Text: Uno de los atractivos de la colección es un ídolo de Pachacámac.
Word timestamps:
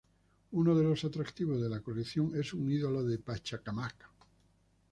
Uno 0.53 0.73
de 0.75 0.83
los 0.83 1.03
atractivos 1.05 1.61
de 1.61 1.69
la 1.69 1.79
colección 1.81 2.31
es 2.33 2.55
un 2.55 2.71
ídolo 2.71 3.03
de 3.03 3.19
Pachacámac. 3.19 4.09